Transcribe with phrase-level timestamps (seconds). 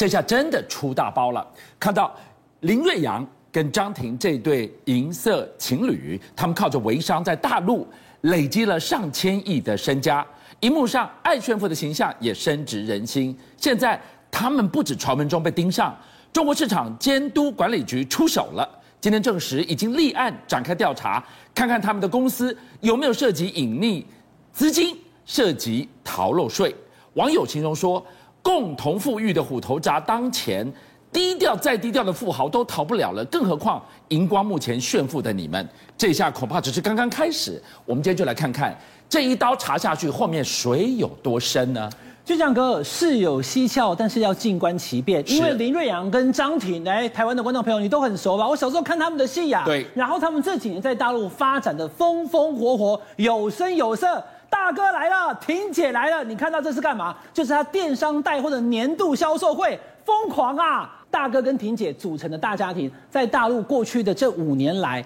[0.00, 1.46] 这下真的出大包了。
[1.78, 2.16] 看到
[2.60, 7.86] 林瑞阳跟张庭这对银色情侣，他们靠着微商在大陆
[8.22, 10.26] 累积了上千亿的身家，
[10.60, 13.38] 荧幕上爱炫富的形象也深植人心。
[13.58, 14.00] 现在
[14.30, 15.94] 他们不止传闻中被盯上，
[16.32, 18.66] 中国市场监督管理局出手了。
[19.02, 21.22] 今天证实已经立案展开调查，
[21.54, 24.02] 看看他们的公司有没有涉及隐匿
[24.50, 24.96] 资金、
[25.26, 26.74] 涉及逃漏税。
[27.12, 28.02] 网友形容说。
[28.42, 30.70] 共同富裕的虎头铡当前，
[31.12, 37.62] 低调再低调的富豪都逃不了了，更何况荧光幕前炫富的你们，这下恐怕只是刚刚开始。
[37.84, 38.76] 我们今天就来看看
[39.08, 41.90] 这一刀查下去，后面水有多深呢？
[42.24, 45.24] 俊相哥，事有蹊跷，但是要静观其变。
[45.28, 48.46] 因为林瑞阳跟张庭，哎，台湾的观众朋友你都很熟吧？
[48.46, 49.84] 我小时候看他们的戏呀、啊，对。
[49.94, 54.22] 然后他们这几年在大陆发展的风风火火，有声有色。
[54.60, 57.16] 大哥来了，婷姐来了，你看到这是干嘛？
[57.32, 61.02] 就是他电商带货的年度销售会，疯狂啊！
[61.10, 65.02] 大哥跟婷姐组成的大家庭，在大陆过去的这五年来，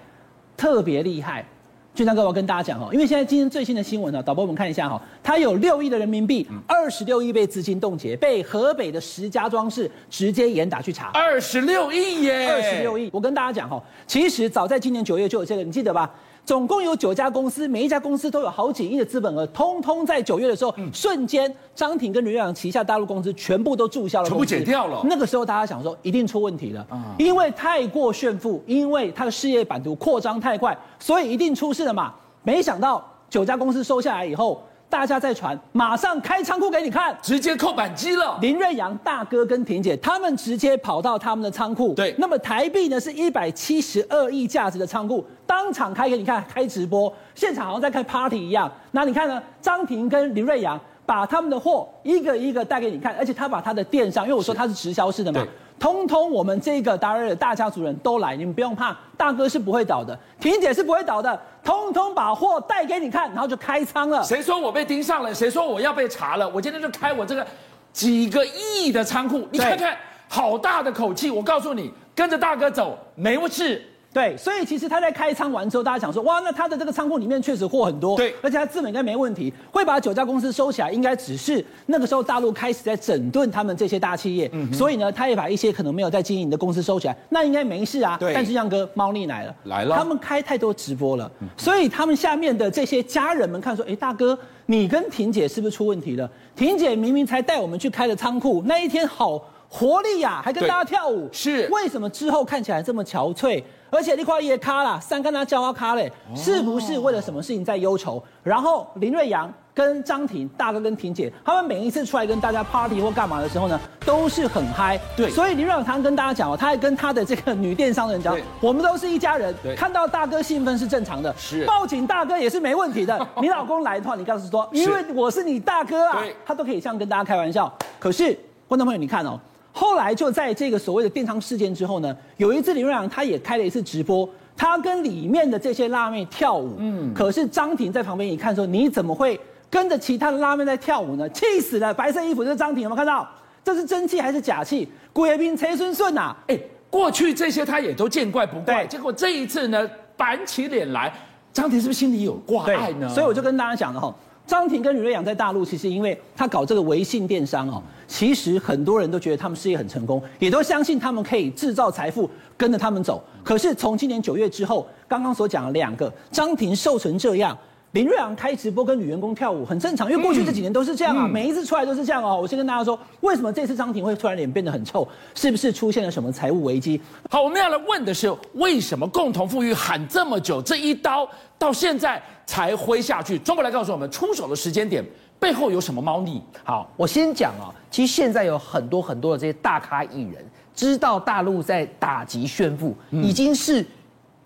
[0.56, 1.46] 特别厉害。
[1.94, 11.12] 俊相哥，我要跟大家讲哦，因为现在今天最新的新闻呢，导播我们看一下哈，他有六亿的人民币，二十六亿被资金冻结，被河北的石家庄市直接严打去查。
[11.14, 12.50] 二十六亿耶！
[12.50, 16.10] 二十六亿，我跟大家讲哈，其实早在今年九月就有这个，你记得吧？
[16.46, 25.00] 总共有九家公司，每一家公司都有好几亿的资本额，通通在九月的时候，嗯、瞬间张庭跟林瑞阳旗下大陆公司全部都注销了，全部解掉了。
[25.04, 32.12] 那个时候大家想说，一定出问题了，嗯、因为太过炫富，因为他的事业版图扩张太快，所以一定出事了嘛。
[32.42, 34.62] 没想到九家公司收下来以后。
[34.94, 38.38] 大家在传，马上开仓库给你看，直接扣扳机了。
[38.40, 48.70] 林瑞阳大哥跟婷姐他们直接跑到他们的仓库，对，那么台币呢是一百七十二亿价值的仓库，当场开给你看，开直播，现场好像在开 party 一样。
[48.92, 49.42] 那你看呢？
[49.60, 55.44] 张婷跟林瑞阳把他们的货一个一个带给你看，而且他把他的电商，因为我说他是直销式的嘛。
[55.84, 64.22] 通通我们这个达尔的大家族人都来，你们不用怕，大哥是不会倒的，婷姐是不会倒的，通通把货带给你看，然后就开仓了。
[64.22, 65.34] 谁说我被盯上了？
[65.34, 66.48] 谁说我要被查了？
[66.48, 67.46] 我今天就开我这个
[67.92, 69.94] 几个亿的仓库，你看看，
[70.26, 71.30] 好大的口气！
[71.30, 73.84] 我告诉你，跟着大哥走，没事。
[74.14, 88.16] 对，所以其实他在开仓完之后，大家想说，哇，那他的这个仓库里面确实货很多，对，而且他资本应该没问题，会把九家公司收起来，应该只是那个时候大陆开始在整顿他们这些大企业，嗯，所以呢，他也把一些可能没有在经营的公司收起来，那应该没事啊。
[88.20, 96.30] 对，但是亮哥猫腻来了，来了，他们开太多直播了，所以他们下面的这些家人们看说，哎，大哥，你跟婷姐是不是出问题了？
[96.54, 99.42] 婷姐明明才带我们去开的仓库，那一天好
[99.76, 103.60] 活力呀，还跟大家跳舞，是为什么之后看起来这么憔悴？
[103.90, 108.22] 而且你块也卡了，三跟他叫他卡嘞，是不是为了什么事情在忧愁？
[108.44, 114.96] 然后林瑞阳跟张庭大哥跟婷姐，他们每一次出来跟大家 party 或干嘛的时候呢，都是很嗨。
[115.16, 119.52] 对，所以林瑞阳常跟大家讲哦，他还跟他的这个女电商的人讲，我们都是一家人。
[119.76, 123.26] 看到大哥兴奋是正常的，是报警大哥也是没问题的。
[123.42, 127.72] 你老公来的话，你告诉说，因为我是你大哥啊，他都可以这样跟大家开玩笑。
[127.98, 129.40] 可是观众朋友，你看哦。
[129.76, 134.26] 后来就在这个所谓的电商事件之后呢，有一次林瑞阳他也开了一次直播，
[134.56, 136.76] 他跟里面的这些辣妹跳舞。
[136.78, 141.92] 嗯，可是张庭在旁边一看说：“你怎么会跟着其他的辣妹在跳舞呢？”气死了！
[141.92, 143.28] 白色衣服这是张庭，有没有看到？
[143.64, 144.88] 这是真气还是假气？
[145.12, 146.36] 贵宾陈顺顺呐！
[146.46, 146.56] 哎，
[146.88, 151.12] 过去这些他也都见怪不怪，结果这一次呢，板起脸来，
[151.52, 153.08] 张庭是不是心里有挂碍呢？
[153.08, 154.14] 所以我就跟大家讲了哈。
[154.46, 163.22] 张庭跟李瑞阳在大陆，其实因为他搞这个微信电商哦，其实很多人都觉得他们事业很成功，也都相信他们可以制造财富，跟着他们走。
[163.42, 167.56] 可是从今年九月之后，刚刚所讲的两个，张庭瘦成这样。
[167.92, 172.40] 林瑞阳开直播跟女员工跳舞很正常，因为过去这几年都是这样啊，每一次出来都是这样哦。
[172.42, 175.06] 我先跟大家说，为什么这次张庭会突然脸变得很臭？
[175.32, 177.00] 是不是出现了什么财务危机？
[177.30, 181.24] 好，我们要来问的是，为什么共同富裕喊这么久，这一刀
[181.56, 183.38] 到现在才挥下去？
[183.38, 185.04] 中国来告诉我们，出手的时间点
[185.44, 186.42] 背后有什么猫腻？
[186.64, 190.42] 好，我先讲啊，其实现在有很多很多的这些大咖艺人，
[190.74, 193.84] 知道大陆在打击炫富，已经是。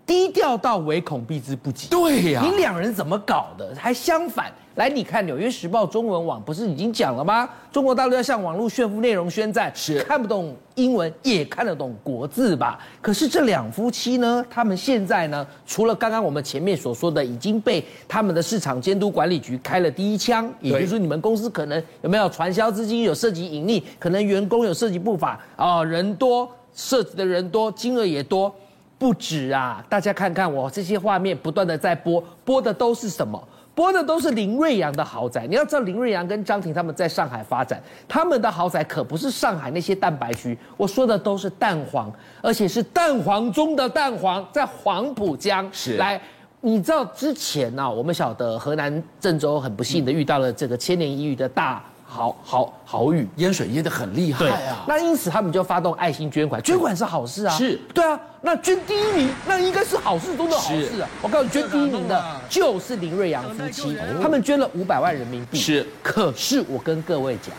[0.09, 1.87] 低调到唯恐避之不及。
[1.87, 3.75] 对呀，你两人怎么搞的？
[3.77, 7.47] 还相反，来，你看《纽约时报》中文网不是已经讲了吗？
[7.71, 12.79] 中国大陆要向网络炫富内容宣战，是看不懂英文也看得懂国字吧？
[12.99, 28.51] 可是这两夫妻呢，他们现在呢，除了刚刚我们前面所说的已经被他们的市场监督管理局开了第一枪，也就是说你们公司可能有没有传销资金有涉及隐匿，可能员工有涉及不法啊，人多涉及的人多，金额也多。
[28.99, 29.83] 不止啊！
[29.89, 33.41] 大家看看我这些画面，不断的在播，播的都是什么？
[33.73, 35.47] 播的都是林瑞阳的豪宅。
[35.47, 42.11] 你要知道，林瑞阳跟张庭他们在上海发展，他们的豪宅可不是上海那些蛋白区，我说的都是蛋黄，
[42.41, 45.65] 而且是蛋黄中的蛋黄，在黄浦江。
[45.71, 46.19] 是来，
[46.59, 51.81] 你知道之前呢、啊，我们晓得河南郑州很不幸的遇到了这个千年一遇的大。
[52.11, 54.83] 好好好雨，淹水淹得很厉害啊！
[54.87, 57.55] 那因此他们就发动爱心捐款，捐款是好事啊。
[57.55, 58.19] 是，对啊。
[58.41, 61.07] 那捐第一名，那应该是好事中的好事啊。
[61.21, 65.59] 我告诉你，捐第一名的就是林瑞阳夫妻，他们捐了五百万人民币。
[65.59, 67.53] 是，可是我跟各位讲，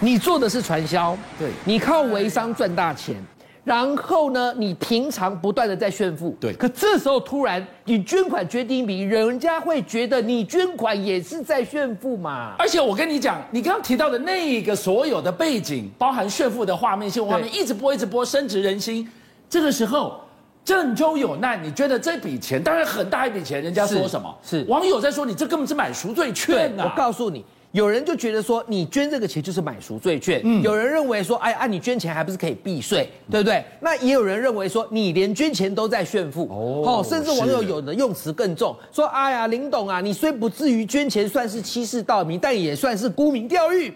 [0.00, 3.16] 你做的是传销，对，你靠微商赚大钱。
[3.64, 6.52] 然后呢，你平常不断的在炫富，对。
[6.52, 12.54] 可这时候突然你捐款捐第一笔，人家会觉得你捐款也是在炫富嘛。
[12.58, 19.10] 而且我跟你讲，你刚刚提到的那个所有的背景，包含炫富的画面、新闻画面，一直播一直播，深植人心。
[19.48, 20.20] 这个时候，
[20.62, 24.36] 郑州有难，你觉得这笔钱当然很大一笔钱，人家说什么？
[24.42, 26.84] 是，是网友在说你这根本是买赎罪券啊！
[26.84, 27.42] 我告诉你。
[27.74, 30.40] 有人就觉得说，你捐这个钱就是买赎罪券。
[30.44, 33.64] 嗯，有人认为说，哎，按、啊、你捐钱还不是可以避税，对不对？
[33.80, 36.44] 那也有人认为说，你连捐钱都在炫富。
[36.48, 43.92] 哦，甚至网友有的用词更重，说，哎呀，林董啊，你虽不至于捐钱算是欺世盗名，但也算是沽名钓誉。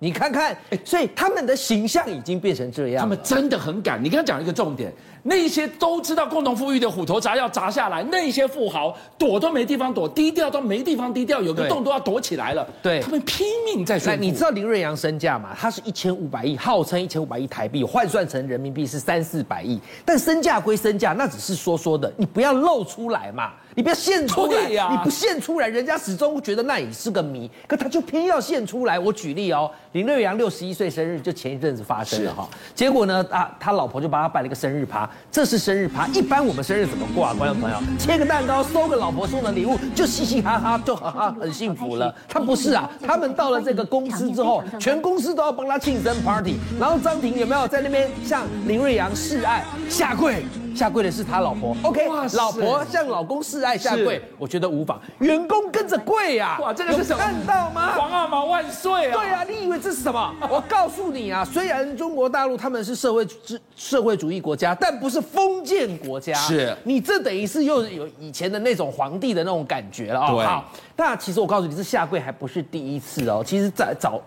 [0.00, 3.00] 你看看，所以他们的形象已经变成这样。
[3.00, 4.02] 他们真的很敢。
[4.02, 4.92] 你刚刚讲一个重点，
[5.24, 12.64] 那些都知道共同富裕的虎头铡要砸下来，那些富豪躲都没地方躲，低调都没地方低调，有个洞都要躲起来了。
[12.80, 14.14] 对，他们拼命在说。
[14.14, 15.48] 你知道林瑞阳身价吗？
[15.58, 19.80] 他是一千五百亿，号称一千五百亿台币，换算成人民币是三四百亿。
[20.04, 23.50] 但身价归身价，那只是说说的，你不要露出来嘛。
[23.78, 24.88] 你不要现出来呀！
[24.90, 27.48] 你不现出来，人家始终觉得那也是个谜。
[27.64, 28.98] 可他就偏要现出来。
[28.98, 32.48] 我举例哦，林瑞阳六十一岁生日就前一阵子发生了哈。
[32.74, 35.08] 结果呢，啊，他老婆就帮他办了一个生日趴。
[35.30, 37.32] 这是生日趴，一般我们生日怎么过啊？
[37.38, 42.12] 观众朋友，切个蛋糕，收个老婆送的礼物，就嘻嘻哈哈，就哈哈很幸福了。
[42.28, 46.56] 他不是啊，他们到了这个公司之后，全公司都要帮他庆生 party。
[46.80, 50.42] 然后张庭有没有在那边向林瑞阳示爱下跪？
[50.78, 55.00] 下跪的是他老婆，OK，老婆向老公示爱下跪，我觉得无妨。
[55.18, 57.18] 员工跟着跪呀，哇，这个是什么？
[57.18, 57.94] 看到吗？
[57.96, 59.12] 皇阿玛万岁啊！
[59.12, 60.32] 对啊，你以为这是什么？
[60.48, 66.32] 我告诉你啊，虽然中国大陆他们是社会主社会主义国家，但不是封建国家。
[66.34, 70.26] 是，你这等于是又有以前的那种皇帝的那种感觉了啊。
[70.26, 73.42] 好，那其实我告诉你，这下跪还不是第一次哦。
[73.44, 74.20] 其实，在早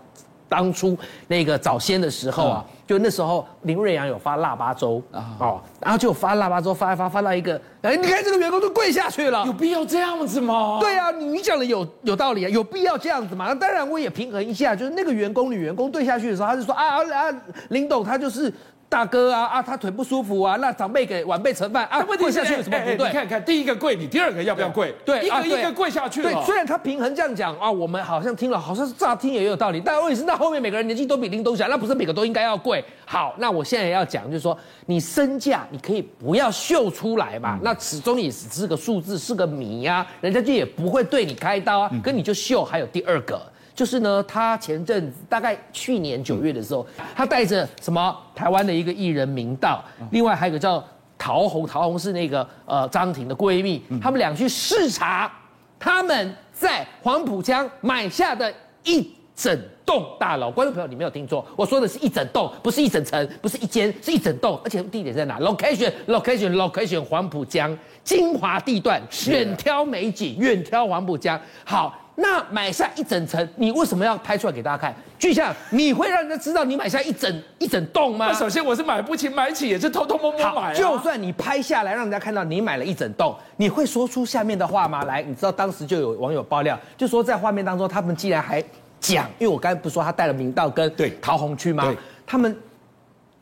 [0.52, 0.94] 当初
[1.28, 2.64] 那个早先的时候啊。
[2.84, 10.76] 就那时候，林瑞阳有发腊八粥啊，哦，然后就发腊八粥，发一发，发到一个，哎，你看这个员工都跪下去了，有必要这样子吗？
[10.78, 13.46] 对啊，你讲的有有道理啊，有必要这样子吗？
[13.48, 17.34] 那当然，我也平衡一下，就是那个员工女员工对下去的时候，他就说啊啊，
[17.70, 18.52] 林董他就是。
[18.92, 23.08] 大哥啊啊，他腿不舒服啊，那长辈给晚辈盛饭啊，跪下去有什么不对？
[23.08, 24.94] 你看看，第一个跪，你第二个要不要跪？
[25.02, 26.20] 对，一个一个跪下去。
[26.20, 32.84] 对，虽然他平衡这样讲啊，我们好像听了，好像是乍听也有道理，但问题是那后面每个人年纪都比林东小，那不是每个都应该要跪？
[33.06, 34.54] 好，那我现在要讲就是说，
[34.84, 42.62] 你身价你可以不要秀出来嘛，那始终也只是个数字，是个谜呀，人家就也不会对你开刀啊，跟你就秀。
[42.62, 43.40] 还有第二个。
[43.74, 50.82] 就是呢，他前阵子大概去年九月的时候，他带着什么台湾的一个艺人明道，另外还有个叫
[51.16, 55.32] 陶虹，陶虹是那个呃张庭的闺蜜，他们俩去视察
[55.78, 58.52] 他们在黄浦江买下的
[58.84, 59.12] 一
[59.42, 60.50] 整栋大楼。
[60.50, 71.98] 观众朋友，你没有听错，我说的是一整栋，不是一整层，不是一间，是一整栋，而且地点在哪？Location，Location，Location，黄浦江精华地段，远眺美景，远眺黄浦江，好。
[72.14, 74.94] 那买下一整层，你为什么要拍出来给大家看？
[75.18, 78.26] 巨象，你会让人家知道你买下一整一整栋吗？
[78.26, 80.74] 那首先我是买不起，买起也是偷偷摸摸买啊。
[80.74, 85.02] 就算你拍下来让人家看到你买了一整栋，你会说出下面的话吗？
[85.04, 88.62] 来，你知道当时就有网友爆料，就说在画面当中，他们竟然还
[89.02, 91.94] 讲，因为我刚才不是说他带了明道跟对陶虹去吗？
[92.24, 92.56] 他们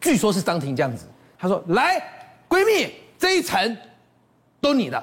[0.00, 1.06] 据说是张庭这样子，
[1.38, 2.02] 他说：“来，
[2.48, 3.76] 闺蜜这一层
[4.60, 5.00] 都你的，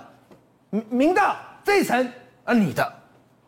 [0.71, 2.11] 明明道这一层
[2.43, 2.91] 啊你的。”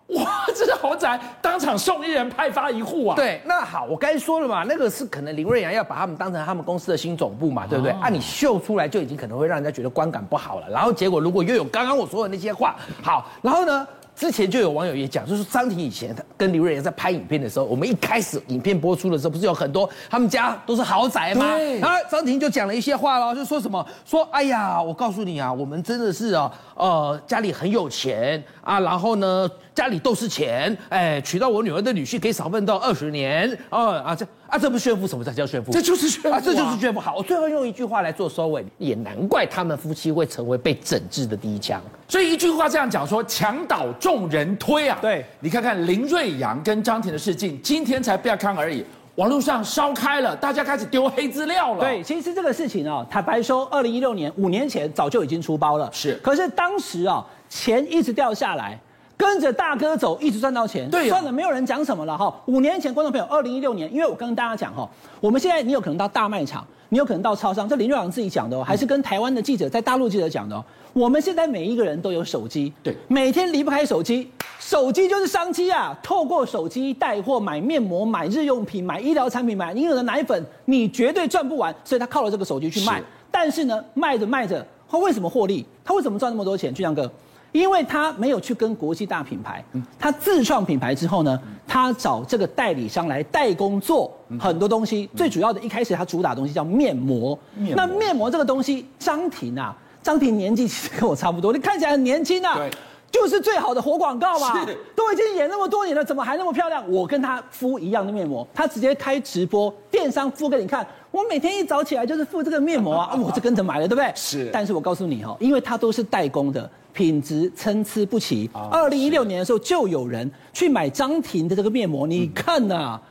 [0.10, 3.16] 哇，这是豪宅，当场送一人派发一户啊！
[3.16, 7.92] 对，那好，我刚才说了嘛，那个是可能林瑞阳要把他们当成他们公司的新总部嘛，对不对？
[8.02, 10.68] 啊，你秀出来就已经可能会让人家觉得观感不好了。
[10.68, 13.88] 然后结果如果又有刚刚我说的那些话，好，然后呢？
[14.20, 21.56] 之前就有网友也讲，就是张庭以前他跟刘瑞阳在拍影片的时候，我们一开始影片播出的时候，不是有很多他们家都是豪宅吗？
[21.56, 21.80] 对。
[21.80, 29.50] 然后张庭就讲了一些话喽，就说什么说，哎呀，我告诉你啊，我们真的是啊，呃，家里很有钱啊，然后呢，
[29.80, 35.72] 家里都是钱，哎，娶到我女儿的女婿可以少奋斗二十年，哦啊这啊这不炫富，什么才叫炫富？
[35.72, 37.00] 这就是炫富啊，这就是炫富。
[37.00, 41.82] 好，我最后用一句话来做收尾，也难怪他们夫妻会成为被整治的第一枪。
[42.10, 44.98] 所以一句话这样讲说，墙倒众人推啊。
[45.02, 48.84] 对，你看看林瑞阳跟张庭的事情，今天才不要看而已。
[49.16, 51.80] 网络上烧开了，大家开始丢黑资料了。
[51.80, 55.90] 对，其实这个事情啊，坦白说，二零一六年五年前早就已经出包了。
[55.94, 58.78] 是，可是当时啊，钱一直掉下来，
[59.20, 60.90] 跟着大哥走，一直赚到钱。
[60.90, 62.34] 对、啊，算了，没有人讲什么了哈。
[62.46, 70.64] 五年前，观众朋友，二零一六年，因为我跟大家讲哈，我们现在你有可能到大卖场，你有可能到超商，这林瑞阳自己讲的哦，还是跟台湾的记者在大陆记者讲的哦。
[70.94, 75.94] 我们现在每一个人都有手机，对，每天离不开手机，手机就是商机啊！
[76.02, 81.76] 透过手机带货、买面膜、买日用品、买医疗产品、买婴儿的奶粉，你绝对赚不完。
[81.84, 83.00] 所以他靠了这个手机去卖。
[83.00, 85.66] 是但是呢，卖着卖着，他为什么获利？
[85.84, 86.74] 他为什么赚那么多钱？
[86.74, 87.10] 俊相哥，
[87.52, 89.64] 因为他没有去跟国际大品牌，
[89.98, 95.10] 他自创品牌之后呢，他找这个代理商来代工做很多东西。
[95.16, 97.38] 最主要的一开始，他主打的东西叫面膜。
[97.56, 99.76] 面膜那面膜这个东西，张婷啊。
[100.02, 102.72] 张婷年纪其实跟我差不多，你看起来很年轻啊，对，
[103.12, 106.90] 就是最好的活广告嘛，是，都已经演那么多年了，怎么还那么漂亮？
[106.90, 114.10] 我跟他敷一样的面膜，他直接开直播，电商敷给你看，我每天一早起来就是敷这个面膜啊，我就跟着买了，对不对？
[114.16, 118.50] 是，但是我告诉你哦，因为它都是代工的，品质参差不齐。
[118.72, 123.02] 二零一六年的时候就有人去买张婷的这个面膜，你看呐、啊。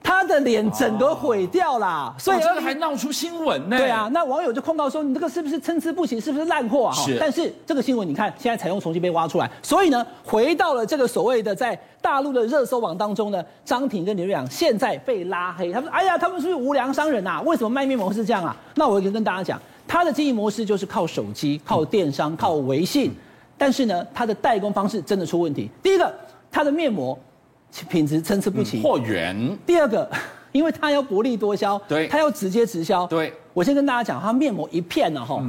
[0.00, 3.76] 他的脸整个毁掉啦，所以这个还闹出新闻呢。
[3.76, 6.94] 对啊，那网友就控告说，你这个是不是参差不齐，是不是烂货啊？
[6.94, 7.18] 是。
[7.18, 15.72] 但是这个新闻你看，现在采用重新被挖出来，所以呢，回到了这个所谓的在大陆的热搜网当中呢，张庭跟刘瑞阳现在被拉黑。
[15.72, 17.42] 他们说，哎呀，他们是不是无良商人啊？
[17.42, 18.56] 为什么卖面膜是这样啊？
[18.76, 23.10] 那我可以跟大家讲，他的经营模式就是靠手机、靠电商、靠微信，
[23.58, 25.68] 但是呢，它的代工方式真的出问题。
[25.82, 26.14] 第一个，
[26.50, 27.18] 它的面膜。
[27.90, 29.36] 品质参差不齐，货源。
[29.66, 30.10] 第二个，
[30.52, 33.06] 因为它要薄利多销，对，他要直接直销。
[33.06, 35.44] 对，我先跟大家讲，它面膜一片呢，哈，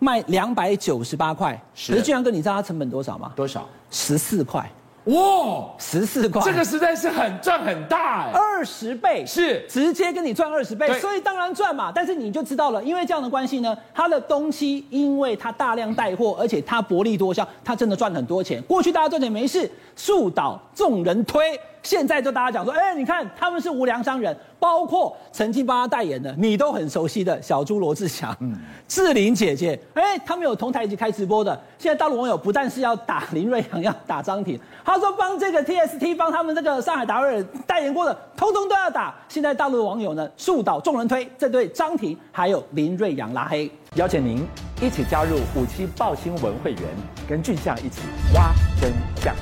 [0.00, 1.58] 卖两百九十八块。
[1.72, 1.92] 是。
[1.92, 3.32] 可是俊相哥，你知道它成本多少吗？
[3.36, 3.68] 多少？
[3.88, 4.68] 十四块。
[5.10, 11.90] 哇，十四块，这个实在是很赚很大哎，二十倍是直接跟你赚二十倍，所以当然赚嘛。
[11.94, 18.62] 但是你就知道了，因为这样的关系呢，他的东西因为他大量带货，而且他薄利多销，他真的赚很多钱。
[18.62, 21.58] 过去大家赚钱没事，树倒众人推。
[21.82, 28.54] 现在就大家讲说，哎，你看他们是无良商人，包括曾经帮他代言的，你都很熟悉的小猪罗志祥、嗯、
[28.86, 31.58] 志玲姐姐，哎，他们有同台一起开直播的。
[31.78, 39.14] 现在大陆网友不但是要打林瑞阳，要打张庭，他说帮这个 TST 帮他们这个上海达尔尔代言过的，通通都要打。
[39.28, 43.70] 现在大陆的网友呢，树倒众人推，这对张庭还有林瑞阳拉黑。
[43.94, 44.46] 邀请您
[44.80, 46.82] 一起加入五七报新闻会员，
[47.28, 48.02] 跟俊相一起
[48.34, 49.34] 挖真相。